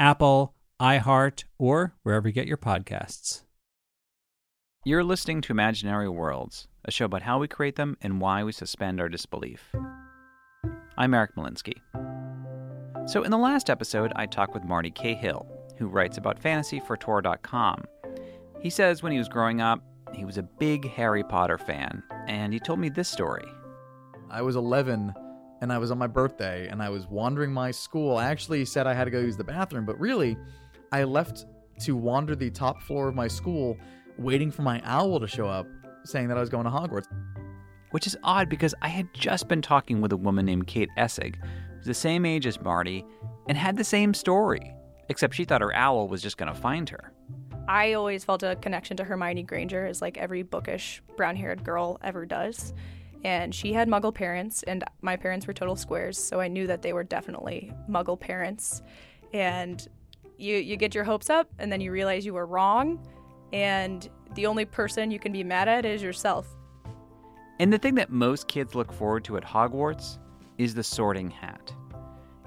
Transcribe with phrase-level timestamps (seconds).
[0.00, 3.42] Apple, iHeart, or wherever you get your podcasts.
[4.82, 8.50] You're listening to Imaginary Worlds, a show about how we create them and why we
[8.50, 9.74] suspend our disbelief.
[10.96, 11.74] I'm Eric Molinsky.
[13.06, 16.96] So, in the last episode, I talked with Marty Cahill, who writes about fantasy for
[16.96, 17.84] Tor.com.
[18.62, 19.84] He says when he was growing up,
[20.14, 23.44] he was a big Harry Potter fan, and he told me this story.
[24.30, 25.12] I was 11
[25.60, 28.16] and I was on my birthday and I was wandering my school.
[28.16, 30.36] I actually said I had to go use the bathroom, but really,
[30.92, 31.46] I left
[31.80, 33.76] to wander the top floor of my school
[34.18, 35.66] waiting for my owl to show up
[36.04, 37.06] saying that I was going to Hogwarts.
[37.90, 41.36] Which is odd because I had just been talking with a woman named Kate Essig,
[41.76, 43.04] who's the same age as Marty,
[43.48, 44.74] and had the same story,
[45.08, 47.12] except she thought her owl was just going to find her.
[47.68, 51.98] I always felt a connection to Hermione Granger, as like every bookish brown haired girl
[52.02, 52.72] ever does.
[53.22, 56.82] And she had muggle parents, and my parents were total squares, so I knew that
[56.82, 58.82] they were definitely muggle parents.
[59.32, 59.86] And
[60.38, 63.06] you, you get your hopes up, and then you realize you were wrong,
[63.52, 66.56] and the only person you can be mad at is yourself.
[67.58, 70.18] And the thing that most kids look forward to at Hogwarts
[70.56, 71.74] is the sorting hat.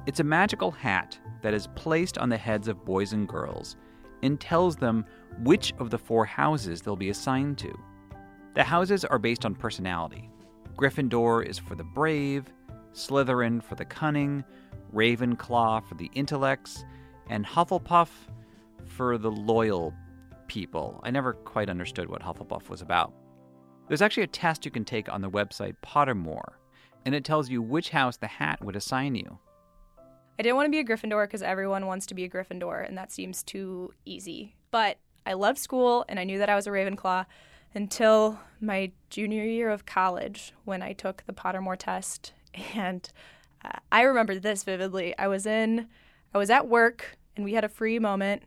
[0.08, 3.76] It's a magical hat that is placed on the heads of boys and girls
[4.24, 5.06] and tells them
[5.44, 7.78] which of the four houses they'll be assigned to.
[8.56, 10.30] The houses are based on personality.
[10.75, 12.45] Gryffindor is for the brave,
[12.94, 14.44] Slytherin for the cunning,
[14.94, 16.84] Ravenclaw for the intellects,
[17.29, 18.09] and Hufflepuff
[18.85, 19.94] for the loyal
[20.47, 21.00] people.
[21.03, 23.13] I never quite understood what Hufflepuff was about.
[23.88, 26.53] There's actually a test you can take on the website Pottermore,
[27.05, 29.40] and it tells you which house the hat would assign you.
[30.40, 32.97] I didn't want to be a Gryffindor because everyone wants to be a Gryffindor, and
[32.97, 34.55] that seems too easy.
[34.72, 37.25] But I loved school, and I knew that I was a Ravenclaw
[37.73, 42.34] until my junior year of college when I took the Pottermore test.
[42.75, 43.09] And
[43.66, 45.17] uh, I remember this vividly.
[45.17, 45.88] I was in,
[46.35, 48.44] I was at work, and we had a free moment,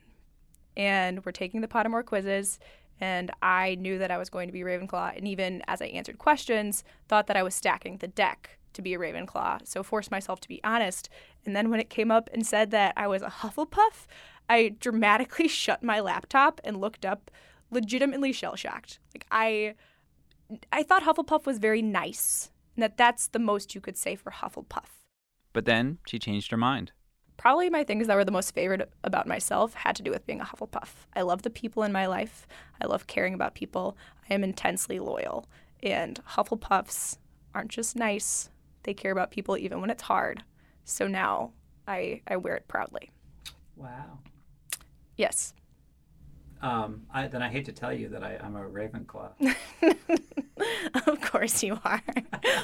[0.76, 2.60] and we're taking the Pottermore quizzes.
[3.00, 6.18] And I knew that I was going to be Ravenclaw, and even as I answered
[6.18, 9.66] questions, thought that I was stacking the deck to be a Ravenclaw.
[9.66, 11.08] So forced myself to be honest.
[11.44, 14.06] And then when it came up and said that I was a Hufflepuff,
[14.48, 17.30] I dramatically shut my laptop and looked up,
[17.76, 18.98] legitimately shell shocked.
[19.14, 19.74] Like I,
[20.72, 24.30] I thought Hufflepuff was very nice, and that that's the most you could say for
[24.30, 25.04] Hufflepuff.
[25.52, 26.92] But then she changed her mind.
[27.36, 30.40] Probably my things that were the most favorite about myself had to do with being
[30.40, 30.88] a Hufflepuff.
[31.14, 32.46] I love the people in my life.
[32.80, 33.96] I love caring about people.
[34.30, 35.46] I am intensely loyal.
[35.82, 37.18] And Hufflepuffs
[37.54, 38.48] aren't just nice,
[38.84, 40.42] they care about people even when it's hard.
[40.84, 41.52] So now
[41.86, 43.10] I, I wear it proudly.
[43.76, 44.20] Wow.
[45.16, 45.52] Yes.
[46.62, 49.54] Um, I, then I hate to tell you that I, I'm a Ravenclaw.
[51.06, 52.02] of course you are.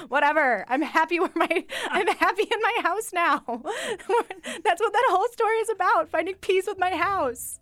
[0.08, 0.64] Whatever.
[0.69, 3.42] I'm happy where my I'm happy in my house now.
[3.47, 7.58] That's what that whole story is about, finding peace with my house.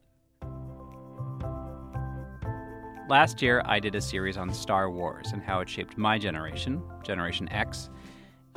[3.09, 6.81] Last year, I did a series on Star Wars and how it shaped my generation,
[7.03, 7.91] Generation X.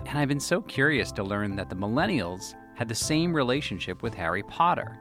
[0.06, 4.14] And I've been so curious to learn that the millennials had the same relationship with
[4.14, 5.00] Harry Potter.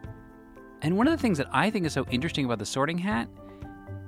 [0.82, 3.28] And one of the things that I think is so interesting about the sorting hat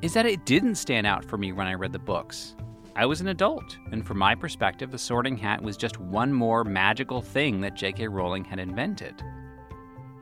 [0.03, 2.57] is that it didn't stand out for me when I read the books.
[2.97, 6.65] I was an adult, and from my perspective, the sorting hat was just one more
[6.65, 8.09] magical thing that J.K.
[8.09, 9.23] Rowling had invented.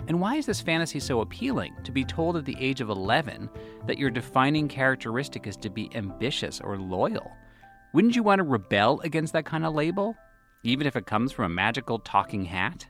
[0.09, 3.49] And why is this fantasy so appealing to be told at the age of 11
[3.87, 7.31] that your defining characteristic is to be ambitious or loyal?
[7.95, 10.17] Wouldn't you want to rebel against that kind of label,
[10.65, 12.87] even if it comes from a magical talking hat?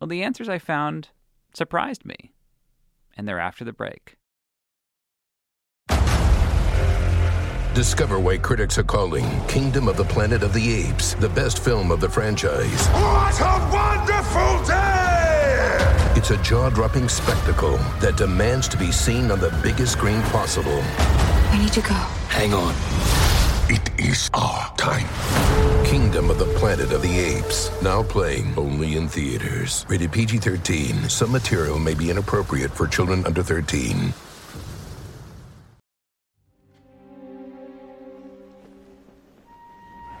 [0.00, 1.10] Well, the answers I found
[1.54, 2.32] surprised me,
[3.16, 4.16] and they're after the break.
[7.74, 11.92] Discover why critics are calling Kingdom of the Planet of the Apes the best film
[11.92, 12.88] of the franchise.
[12.88, 15.20] What a wonderful day!
[16.16, 20.82] It's a jaw dropping spectacle that demands to be seen on the biggest screen possible.
[21.52, 21.94] We need to go.
[22.28, 22.74] Hang on.
[23.68, 25.06] It is our time.
[25.90, 27.68] Kingdom of the Planet of the Apes.
[27.82, 29.84] Now playing only in theaters.
[29.88, 31.08] Rated PG 13.
[31.08, 34.14] Some material may be inappropriate for children under 13.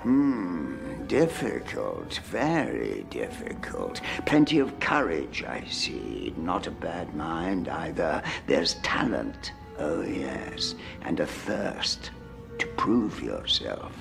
[0.02, 0.74] Hmm,
[1.06, 4.00] Difficult, very difficult.
[4.26, 6.34] Plenty of courage, I see.
[6.36, 8.24] Not a bad mind either.
[8.48, 12.10] There's talent, oh yes, and a thirst
[12.58, 13.92] to prove yourself.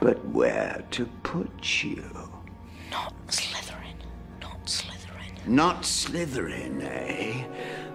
[0.00, 2.04] But where to put you?
[2.90, 3.96] Not Slytherin.
[4.40, 5.46] Not Slytherin.
[5.46, 7.44] Not Slytherin, eh?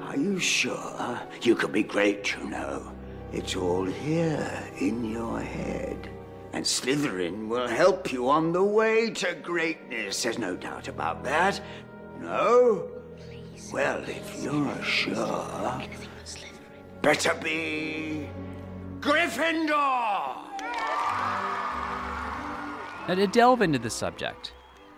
[0.02, 1.20] Are you sure?
[1.42, 2.92] You could be great, you know.
[3.32, 6.10] It's all here in your head.
[6.52, 10.22] And Slytherin will help you on the way to greatness.
[10.22, 11.60] There's no doubt about that.
[12.20, 12.92] No?
[13.18, 15.82] Please, Well, if you're sure,
[17.02, 18.30] better be
[19.00, 20.13] Gryffindor!
[23.06, 24.54] Now, to delve into the subject,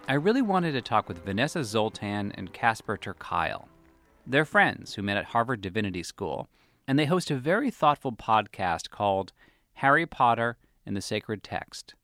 [0.08, 3.66] I really wanted to talk with Vanessa Zoltan and Casper ter Kuile.
[4.28, 6.48] They're friends who met at Harvard Divinity School,
[6.88, 9.34] and they host a very thoughtful podcast called
[9.74, 10.56] Harry Potter
[10.86, 11.96] and the sacred text.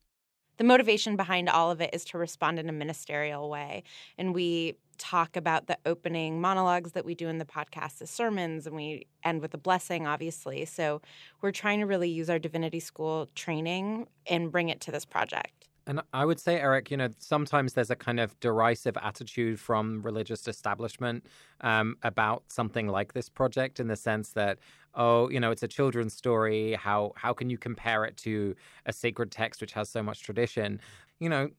[0.58, 3.84] The motivation behind all of it is to respond in a ministerial way.
[4.18, 8.66] And we talk about the opening monologues that we do in the podcast as sermons,
[8.66, 10.66] and we end with a blessing, obviously.
[10.66, 11.00] So
[11.42, 15.61] we're trying to really use our divinity school training and bring it to this project.
[15.88, 20.02] And I would say, Eric, you know, sometimes there's a kind of derisive attitude from
[20.04, 21.26] religious establishment
[21.62, 24.60] um, about something like this project, in the sense that,
[24.94, 26.74] oh, you know, it's a children's story.
[26.74, 28.56] How how can you compare it to
[28.86, 30.80] a sacred text which has so much tradition?
[31.20, 31.50] You know,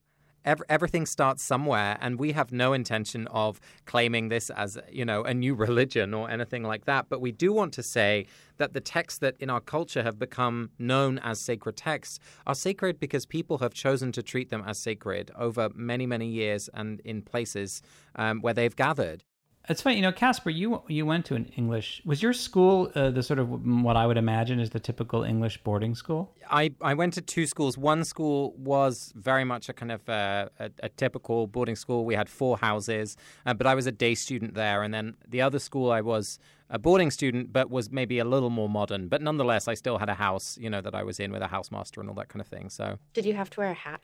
[0.44, 5.23] Every, everything starts somewhere, and we have no intention of claiming this as you know
[5.23, 7.06] a new religion or anything like that.
[7.09, 8.27] But we do want to say
[8.59, 13.00] that the texts that in our culture have become known as sacred texts are sacred
[13.00, 17.23] because people have chosen to treat them as sacred over many, many years and in
[17.23, 17.83] places
[18.17, 19.25] um, where they've gathered.
[19.73, 20.51] It's funny, you know, Casper.
[20.51, 22.03] You you went to an English.
[22.05, 23.49] Was your school uh, the sort of
[23.87, 26.31] what I would imagine is the typical English boarding school?
[26.51, 27.79] I, I went to two schools.
[27.79, 32.05] One school was very much a kind of uh, a, a, typical boarding school.
[32.05, 33.17] We had four houses,
[33.47, 34.83] uh, but I was a day student there.
[34.83, 36.39] And then the other school, I was
[36.69, 39.09] a boarding student, but was maybe a little more modern.
[39.09, 41.49] But nonetheless, I still had a house, you know, that I was in with a
[41.49, 42.69] housemaster and all that kind of thing.
[42.69, 44.03] So, did you have to wear a hat?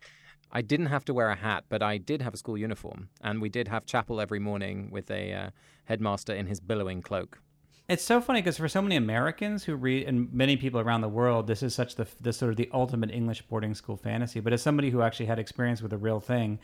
[0.51, 3.43] I didn't have to wear a hat, but I did have a school uniform, and
[3.43, 5.51] we did have chapel every morning with a uh,
[5.85, 7.41] headmaster in his billowing cloak.
[7.89, 11.09] It's so funny because for so many Americans who read, and many people around the
[11.09, 14.41] world, this is such the, the sort of the ultimate English boarding school fantasy.
[14.41, 16.59] But as somebody who actually had experience with a real thing,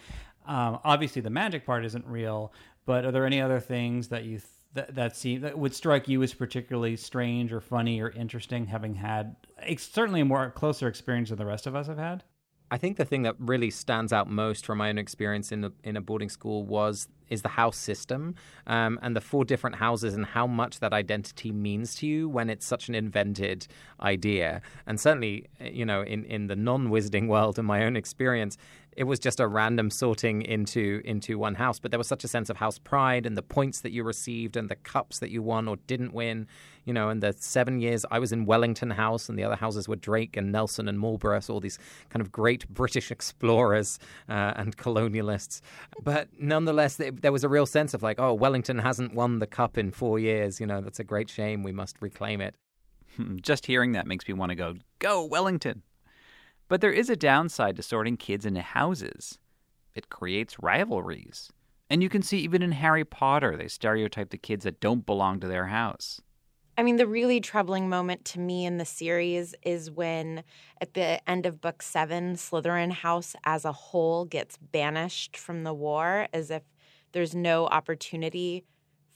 [0.46, 2.52] um, obviously the magic part isn't real.
[2.84, 6.08] But are there any other things that you th- that that seem that would strike
[6.08, 9.36] you as particularly strange or funny or interesting, having had
[9.78, 12.22] certainly a more closer experience than the rest of us have had?
[12.70, 15.72] I think the thing that really stands out most from my own experience in the,
[15.84, 18.34] in a boarding school was is the house system
[18.66, 22.50] um, and the four different houses and how much that identity means to you when
[22.50, 23.66] it's such an invented
[24.00, 24.60] idea.
[24.86, 28.58] And certainly, you know, in, in the non-wizarding world, in my own experience,
[28.96, 31.78] it was just a random sorting into into one house.
[31.78, 34.56] But there was such a sense of house pride and the points that you received
[34.56, 36.46] and the cups that you won or didn't win.
[36.84, 39.88] You know, in the seven years I was in Wellington House, and the other houses
[39.88, 41.78] were Drake and Nelson and Marlborough, so all these
[42.10, 43.98] kind of great British explorers
[44.28, 45.60] uh, and colonialists.
[46.02, 49.78] But nonetheless, there was a real sense of like, oh, Wellington hasn't won the cup
[49.78, 50.60] in four years.
[50.60, 51.62] You know, that's a great shame.
[51.62, 52.54] We must reclaim it.
[53.40, 55.82] Just hearing that makes me want to go, go Wellington.
[56.68, 59.38] But there is a downside to sorting kids into houses.
[59.94, 61.52] It creates rivalries.
[61.90, 65.40] And you can see even in Harry Potter, they stereotype the kids that don't belong
[65.40, 66.20] to their house.
[66.76, 70.42] I mean, the really troubling moment to me in the series is when,
[70.80, 75.74] at the end of book seven, Slytherin House as a whole gets banished from the
[75.74, 76.62] war as if
[77.12, 78.64] there's no opportunity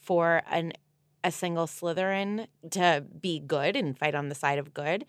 [0.00, 0.72] for an
[1.24, 5.04] a single Slytherin to be good and fight on the side of good.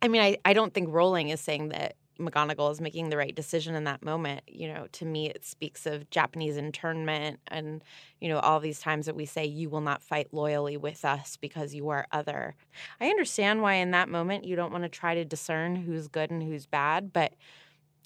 [0.00, 3.34] I mean, I, I don't think Rowling is saying that McGonagall is making the right
[3.34, 4.42] decision in that moment.
[4.48, 7.82] You know, to me, it speaks of Japanese internment and,
[8.20, 11.36] you know, all these times that we say, you will not fight loyally with us
[11.36, 12.54] because you are other.
[13.00, 16.30] I understand why in that moment you don't want to try to discern who's good
[16.30, 17.34] and who's bad, but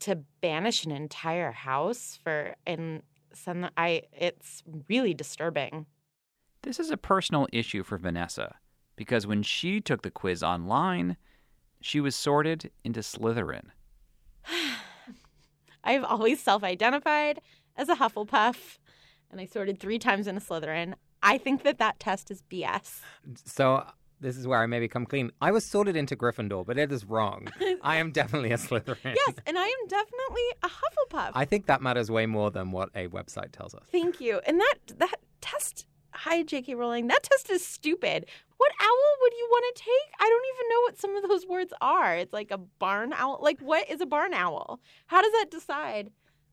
[0.01, 5.87] to banish an entire house for, and some, I, it's really disturbing.
[6.63, 8.57] This is a personal issue for Vanessa
[8.97, 11.17] because when she took the quiz online,
[11.83, 13.67] she was sorted into Slytherin.
[15.85, 17.41] I've always self identified
[17.77, 18.79] as a Hufflepuff.
[19.31, 20.95] and I sorted three times into Slytherin.
[21.23, 23.01] I think that that test is BS.
[23.45, 23.85] So
[24.21, 25.31] this is where I maybe come clean.
[25.41, 27.49] I was sorted into Gryffindor, but it is wrong.
[27.83, 29.15] I am definitely a Slytherin.
[29.17, 31.31] Yes, and I am definitely a Hufflepuff.
[31.35, 33.83] I think that matters way more than what a website tells us.
[33.91, 34.41] Thank you.
[34.47, 35.87] And that that test,
[36.23, 36.77] hi J.K.
[36.77, 38.27] Rowling, that test is stupid.
[38.57, 40.15] What owl would you want to take?
[40.21, 42.15] I don't even know what some of those words are.
[42.15, 43.41] It's like a barn owl.
[43.43, 44.79] Like what is a barn owl?
[45.07, 46.13] How does that decide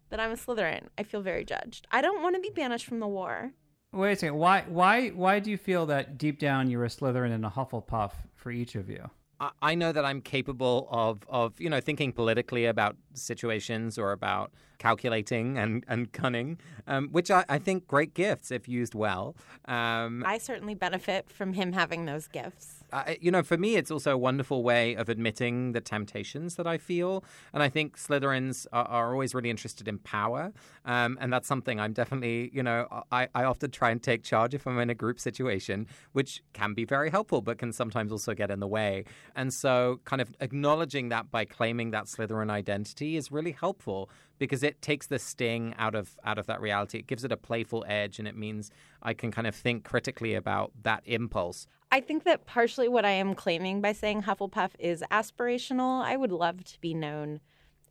[0.10, 0.88] that I'm a Slytherin?
[0.98, 1.86] I feel very judged.
[1.92, 3.52] I don't want to be banished from the war.
[3.92, 4.38] Wait a second.
[4.38, 8.14] Why why why do you feel that deep down you're a Slytherin and a Hufflepuff
[8.36, 9.10] for each of you?
[9.40, 14.52] I- know that I'm capable of, of you know thinking politically about situations or about
[14.80, 19.36] calculating and, and cunning, um, which I, I think great gifts if used well.
[19.66, 22.79] Um, I certainly benefit from him having those gifts.
[22.92, 26.68] I, you know, for me, it's also a wonderful way of admitting the temptations that
[26.68, 27.24] I feel.
[27.54, 30.52] And I think Slytherins are, are always really interested in power.
[30.86, 34.54] Um, and that's something I'm definitely, you know, I, I often try and take charge
[34.54, 38.34] if I'm in a group situation, which can be very helpful, but can sometimes also
[38.34, 39.06] get in the way.
[39.36, 44.64] And so, kind of acknowledging that by claiming that Slytherin identity is really helpful because
[44.64, 46.98] it takes the sting out of out of that reality.
[47.00, 48.72] It gives it a playful edge, and it means
[49.04, 51.68] I can kind of think critically about that impulse.
[51.92, 56.04] I think that partially what I am claiming by saying Hufflepuff is aspirational.
[56.04, 57.40] I would love to be known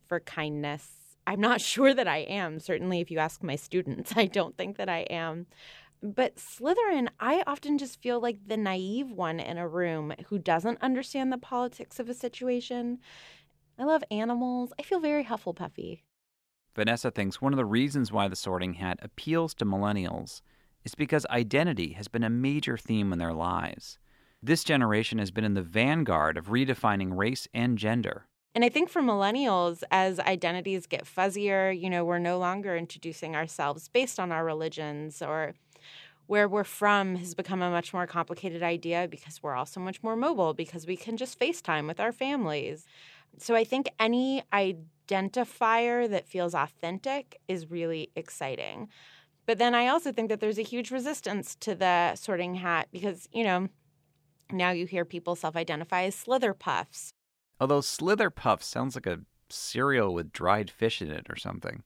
[0.07, 1.17] for kindness.
[1.27, 2.59] I'm not sure that I am.
[2.59, 5.47] Certainly, if you ask my students, I don't think that I am.
[6.01, 10.81] But Slytherin, I often just feel like the naive one in a room who doesn't
[10.81, 12.99] understand the politics of a situation.
[13.77, 14.71] I love animals.
[14.79, 16.03] I feel very Hufflepuffy.
[16.73, 20.41] Vanessa thinks one of the reasons why the sorting hat appeals to millennials
[20.83, 23.99] is because identity has been a major theme in their lives.
[24.41, 28.27] This generation has been in the vanguard of redefining race and gender.
[28.55, 33.35] And I think for millennials, as identities get fuzzier, you know, we're no longer introducing
[33.35, 35.53] ourselves based on our religions or
[36.27, 40.01] where we're from has become a much more complicated idea because we're all so much
[40.03, 42.85] more mobile because we can just FaceTime with our families.
[43.37, 48.89] So I think any identifier that feels authentic is really exciting.
[49.49, 53.27] But then I also think that there's a huge resistance to the sorting hat because,
[53.33, 53.67] you know,
[54.51, 57.15] now you hear people self identify as slither puffs.
[57.59, 61.81] Although Slither Puff sounds like a cereal with dried fish in it or something.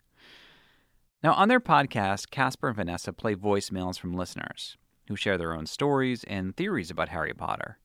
[1.23, 4.75] Now, on their podcast, Casper and Vanessa play voicemails from listeners
[5.07, 7.77] who share their own stories and theories about Harry Potter.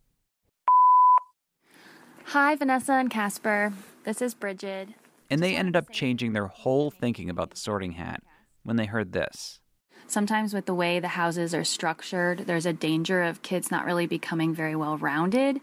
[2.25, 3.73] Hi, Vanessa and Casper.
[4.03, 4.89] This is Bridget.
[5.31, 8.25] And they ended up changing their whole thinking about the sorting hat
[8.65, 9.61] when they heard this.
[10.09, 14.07] Sometimes, with the way the houses are structured, there's a danger of kids not really
[14.07, 15.61] becoming very well rounded,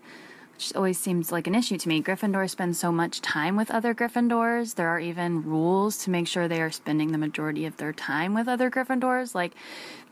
[0.54, 2.00] which always seems like an issue to me.
[2.00, 4.76] Gryffindor spends so much time with other Gryffindors.
[4.76, 8.36] There are even rules to make sure they are spending the majority of their time
[8.36, 9.34] with other Gryffindors.
[9.34, 9.54] Like,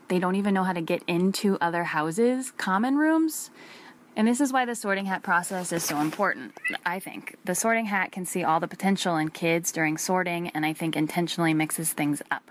[0.07, 3.51] they don't even know how to get into other houses, common rooms.
[4.15, 7.35] And this is why the sorting hat process is so important, I think.
[7.45, 10.95] The sorting hat can see all the potential in kids during sorting, and I think
[10.95, 12.49] intentionally mixes things up.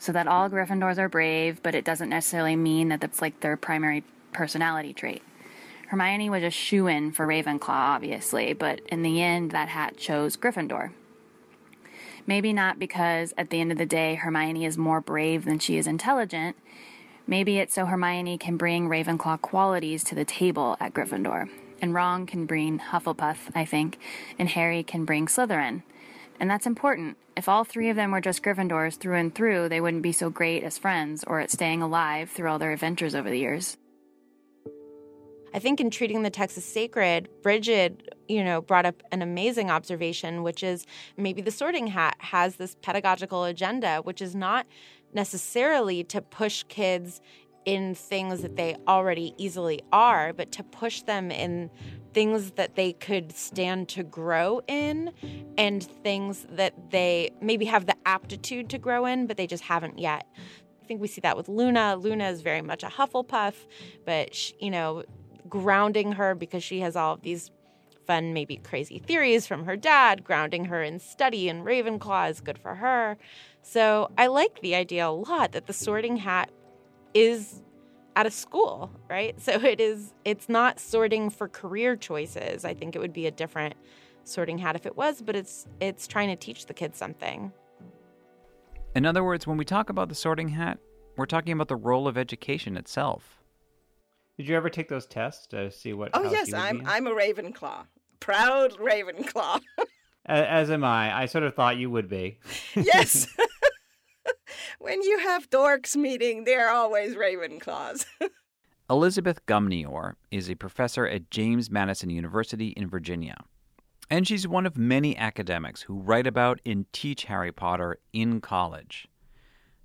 [0.00, 3.56] So that all Gryffindors are brave, but it doesn't necessarily mean that that's like their
[3.56, 4.02] primary
[4.32, 5.22] personality trait.
[5.88, 10.36] Hermione was a shoe in for Ravenclaw, obviously, but in the end, that hat chose
[10.36, 10.92] Gryffindor.
[12.26, 15.76] Maybe not because at the end of the day, Hermione is more brave than she
[15.76, 16.56] is intelligent.
[17.26, 21.50] Maybe it's so Hermione can bring Ravenclaw qualities to the table at Gryffindor.
[21.82, 23.98] And Ron can bring Hufflepuff, I think,
[24.38, 25.82] and Harry can bring Slytherin.
[26.40, 27.18] And that's important.
[27.36, 30.30] If all three of them were just Gryffindors through and through, they wouldn't be so
[30.30, 33.76] great as friends or at staying alive through all their adventures over the years.
[35.52, 39.70] I think in treating the text as sacred, Bridget, you know, brought up an amazing
[39.70, 40.86] observation, which is
[41.18, 44.66] maybe the sorting hat has this pedagogical agenda, which is not
[45.12, 47.20] necessarily to push kids
[47.64, 51.70] in things that they already easily are, but to push them in
[52.12, 55.12] things that they could stand to grow in
[55.56, 59.98] and things that they maybe have the aptitude to grow in, but they just haven't
[59.98, 60.26] yet.
[60.82, 61.96] I think we see that with Luna.
[61.96, 63.54] Luna is very much a Hufflepuff,
[64.04, 65.04] but she, you know,
[65.48, 67.50] grounding her because she has all of these
[68.06, 72.58] fun, maybe crazy theories from her dad, grounding her in study and Ravenclaw is good
[72.58, 73.16] for her.
[73.62, 76.50] So I like the idea a lot that the sorting hat
[77.14, 77.62] is
[78.16, 79.40] at a school, right?
[79.40, 82.64] So it is it's not sorting for career choices.
[82.64, 83.74] I think it would be a different
[84.24, 87.52] sorting hat if it was, but it's it's trying to teach the kids something.
[88.94, 90.78] In other words, when we talk about the sorting hat,
[91.16, 93.42] we're talking about the role of education itself.
[94.36, 96.10] Did you ever take those tests to see what?
[96.14, 96.86] Oh yes, you would be I'm?
[96.86, 97.86] I'm a Ravenclaw,
[98.20, 99.60] proud Ravenclaw.
[100.26, 101.16] A- As am I.
[101.22, 102.38] I sort of thought you would be.
[102.74, 103.26] yes,
[104.80, 108.06] when you have dorks meeting, they're always Ravenclaws.
[108.90, 113.36] Elizabeth Gumnior is a professor at James Madison University in Virginia.
[114.08, 119.06] And she's one of many academics who write about and teach Harry Potter in college.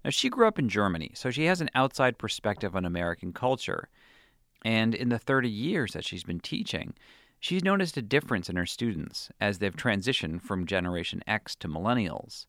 [0.04, 3.90] Now, she grew up in Germany, so she has an outside perspective on American culture.
[4.64, 6.94] And in the 30 years that she's been teaching,
[7.40, 12.46] she's noticed a difference in her students as they've transitioned from Generation X to millennials.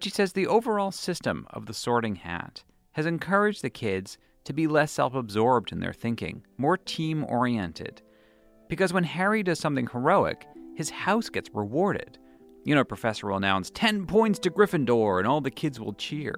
[0.00, 4.66] She says the overall system of the sorting hat has encouraged the kids to be
[4.66, 8.00] less self absorbed in their thinking, more team oriented.
[8.68, 12.18] Because when Harry does something heroic, his house gets rewarded.
[12.64, 16.34] You know, Professor will announce 10 points to Gryffindor and all the kids will cheer.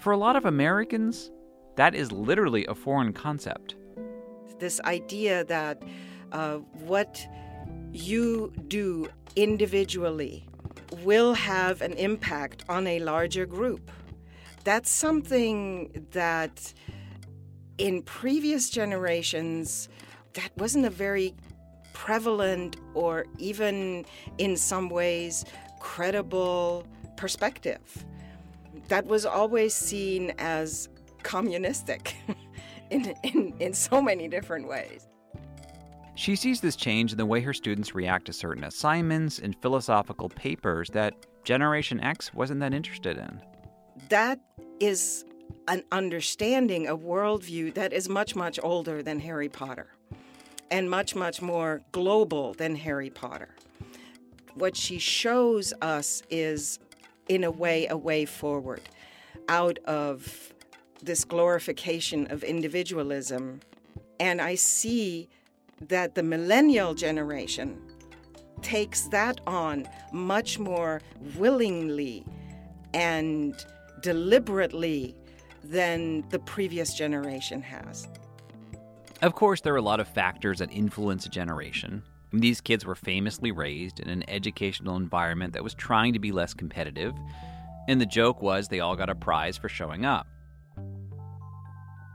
[0.00, 1.30] For a lot of Americans,
[1.76, 3.76] that is literally a foreign concept.
[4.58, 5.82] This idea that
[6.32, 7.24] uh, what
[7.92, 10.48] you do individually
[11.02, 13.90] will have an impact on a larger group.
[14.64, 16.72] That's something that
[17.78, 19.88] in previous generations
[20.34, 21.34] that wasn't a very
[21.92, 24.04] prevalent or even
[24.38, 25.44] in some ways
[25.80, 26.86] credible
[27.16, 28.04] perspective.
[28.88, 30.88] That was always seen as
[31.22, 32.16] communistic
[32.90, 35.06] in, in, in so many different ways.
[36.16, 40.28] She sees this change in the way her students react to certain assignments and philosophical
[40.28, 43.40] papers that Generation X wasn't that interested in.
[44.10, 44.40] That
[44.78, 45.24] is
[45.66, 49.88] an understanding, a worldview that is much, much older than Harry Potter
[50.70, 53.54] and much, much more global than Harry Potter.
[54.54, 56.78] What she shows us is,
[57.28, 58.82] in a way, a way forward
[59.48, 60.52] out of
[61.02, 63.60] this glorification of individualism.
[64.20, 65.28] And I see
[65.88, 67.80] that the millennial generation
[68.62, 71.00] takes that on much more
[71.36, 72.24] willingly
[72.94, 73.64] and
[74.00, 75.14] deliberately
[75.62, 78.08] than the previous generation has.
[79.22, 82.02] Of course, there are a lot of factors that influence a generation.
[82.32, 86.52] These kids were famously raised in an educational environment that was trying to be less
[86.52, 87.14] competitive,
[87.88, 90.26] and the joke was they all got a prize for showing up.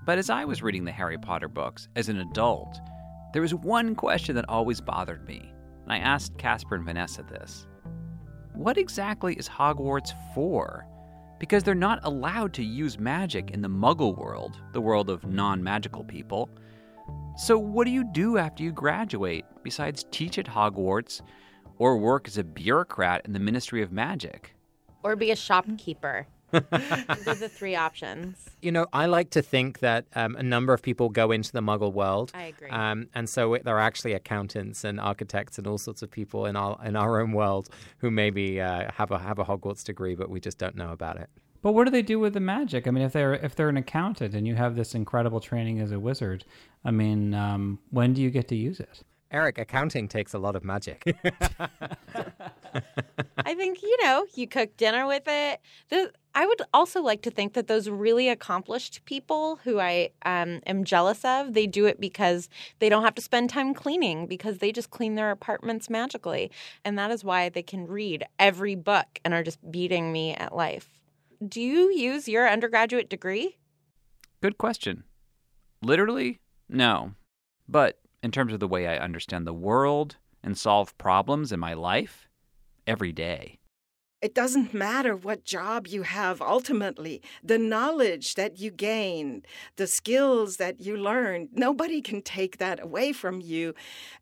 [0.06, 2.80] But as I was reading the Harry Potter books as an adult,
[3.32, 7.68] there was one question that always bothered me, and I asked Casper and Vanessa this.
[8.54, 10.88] What exactly is Hogwarts for?
[11.40, 15.64] Because they're not allowed to use magic in the muggle world, the world of non
[15.64, 16.50] magical people.
[17.38, 21.22] So, what do you do after you graduate besides teach at Hogwarts
[21.78, 24.56] or work as a bureaucrat in the Ministry of Magic?
[25.04, 26.28] Or be a shopkeeper.
[26.52, 28.46] Those are the three options.
[28.62, 31.62] You know, I like to think that um, a number of people go into the
[31.62, 32.34] Muggle world.
[32.36, 32.70] I agree.
[32.70, 36.58] Um, and so there are actually accountants and architects and all sorts of people in
[36.58, 40.30] our in our own world who maybe uh, have a have a Hogwarts degree, but
[40.30, 41.30] we just don't know about it.
[41.62, 42.86] But what do they do with the magic?
[42.86, 45.92] I mean, if they're if they're an accountant and you have this incredible training as
[45.92, 46.44] a wizard,
[46.84, 49.04] I mean, um, when do you get to use it?
[49.32, 51.04] Eric, accounting takes a lot of magic.
[53.38, 55.60] I think, you know, you cook dinner with it.
[55.90, 60.62] The, I would also like to think that those really accomplished people who I um,
[60.66, 64.58] am jealous of, they do it because they don't have to spend time cleaning because
[64.58, 66.52] they just clean their apartments magically.
[66.84, 70.56] And that is why they can read every book and are just beating me at
[70.56, 70.88] life.
[71.48, 73.58] Do you use your undergraduate degree?
[74.42, 75.04] Good question.
[75.82, 77.14] Literally, no.
[77.68, 81.74] But in terms of the way I understand the world and solve problems in my
[81.74, 82.28] life,
[82.88, 83.60] every day.
[84.22, 87.22] It doesn't matter what job you have ultimately.
[87.42, 89.44] The knowledge that you gain,
[89.78, 93.74] the skills that you learn, nobody can take that away from you.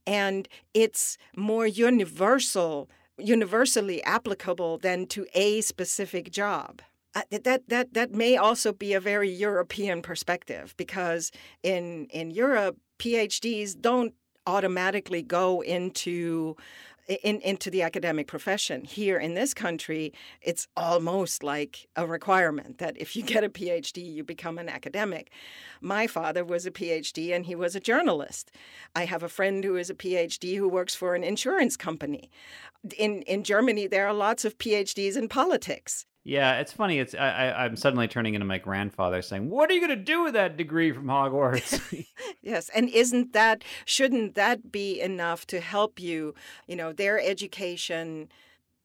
[0.06, 6.84] And it's more universal, universally applicable than to a specific job.
[7.32, 11.32] That that that may also be a very European perspective because
[11.64, 14.14] in in Europe PhDs don't
[14.46, 16.56] automatically go into
[17.08, 18.84] in, into the academic profession.
[18.84, 24.14] Here in this country, it's almost like a requirement that if you get a PhD,
[24.14, 25.32] you become an academic.
[25.82, 28.52] My father was a PhD and he was a journalist.
[28.96, 32.30] I have a friend who is a PhD who works for an insurance company.
[32.98, 36.06] In, in Germany, there are lots of PhDs in politics.
[36.28, 37.00] Yeah, it's funny.
[37.00, 40.04] It's I, I, I'm suddenly turning into my grandfather, saying, "What are you going to
[40.04, 42.06] do with that degree from Hogwarts?"
[42.42, 46.36] yes, and isn't that shouldn't that be enough to help you?
[46.68, 48.28] You know, their education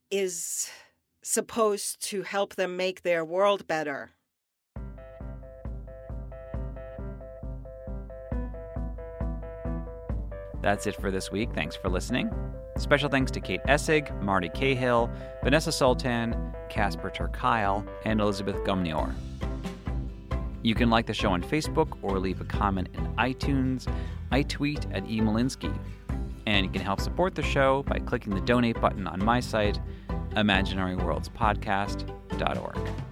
[0.08, 0.70] is
[1.22, 4.12] supposed to help them make their world better.
[10.62, 11.50] That's it for this week.
[11.54, 12.30] Thanks for listening.
[12.78, 15.10] Special thanks to Kate Essig, Marty Cahill,
[15.42, 19.12] Vanessa Zoltan, Casper ter Kuile, and Elizabeth Gumnior.
[20.62, 23.92] You can like the show on Facebook or leave a comment in iTunes.
[24.30, 25.76] I tweet at emolinsky.
[26.46, 29.78] And you can help support the show by clicking the donate button on my site,
[30.30, 33.11] imaginaryworldspodcast.org.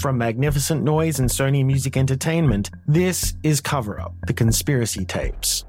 [0.00, 5.66] From Magnificent Noise and Sony Music Entertainment, this is Cover Up The Conspiracy Tapes.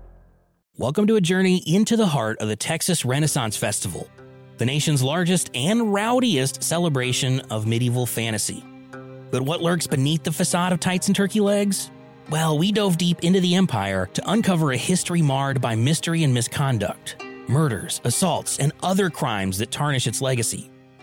[0.77, 4.09] Welcome to a journey into the heart of the Texas Renaissance Festival,
[4.57, 8.63] the nation's largest and rowdiest celebration of medieval fantasy.
[9.31, 11.91] But what lurks beneath the facade of tights and turkey legs?
[12.29, 16.33] Well, we dove deep into the empire to uncover a history marred by mystery and
[16.33, 17.17] misconduct
[17.49, 20.71] murders, assaults, and other crimes that tarnish its legacy.